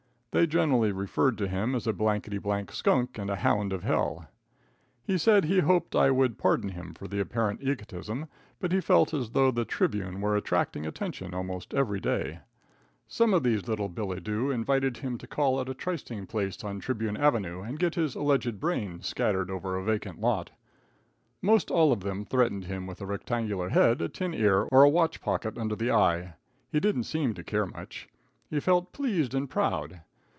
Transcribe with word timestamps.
They 0.33 0.47
generally 0.47 0.93
referred 0.93 1.37
to 1.39 1.47
him 1.49 1.75
as 1.75 1.85
a 1.85 1.91
blankety 1.91 2.37
blank 2.37 2.71
"skunk," 2.71 3.17
and 3.17 3.29
a 3.29 3.35
"hound 3.35 3.73
of 3.73 3.83
hell." 3.83 4.29
He 5.03 5.17
said 5.17 5.43
he 5.43 5.59
hoped 5.59 5.93
I 5.93 6.09
wound 6.09 6.37
pardon 6.37 6.69
him 6.69 6.93
for 6.93 7.05
the 7.09 7.19
apparent 7.19 7.61
egotism, 7.61 8.27
but 8.61 8.71
he 8.71 8.79
felt 8.79 9.13
as 9.13 9.31
though 9.31 9.51
the 9.51 9.65
Tribune 9.65 10.21
was 10.21 10.37
attracting 10.37 10.85
attention 10.87 11.33
almost 11.33 11.73
everyday. 11.73 12.39
Some 13.09 13.33
of 13.33 13.43
these 13.43 13.67
little 13.67 13.89
billet 13.89 14.23
doux 14.23 14.51
invited 14.51 14.95
him 14.95 15.17
to 15.17 15.27
call 15.27 15.59
at 15.59 15.67
a 15.67 15.73
trysting 15.73 16.25
place 16.27 16.63
on 16.63 16.79
Tribune 16.79 17.17
avenue 17.17 17.61
and 17.61 17.77
get 17.77 17.95
his 17.95 18.15
alleged 18.15 18.57
brains 18.57 19.07
scattered 19.07 19.51
over 19.51 19.75
a 19.75 19.83
vacant 19.83 20.21
lot. 20.21 20.51
Most 21.41 21.69
all 21.69 21.91
of 21.91 21.99
them 21.99 22.23
threatened 22.23 22.63
him 22.63 22.87
with 22.87 23.01
a 23.01 23.05
rectangular 23.05 23.67
head, 23.67 24.01
a 24.01 24.07
tin 24.07 24.33
ear, 24.33 24.61
or 24.71 24.83
a 24.83 24.89
watch 24.89 25.19
pocket 25.19 25.57
under 25.57 25.75
the 25.75 25.91
eye 25.91 26.35
He 26.71 26.79
didn't 26.79 27.03
seem 27.03 27.33
to 27.33 27.43
care 27.43 27.65
much. 27.65 28.07
He 28.49 28.61
felt 28.61 28.93
pleased 28.93 29.33
and 29.35 29.49
proud. 29.49 29.99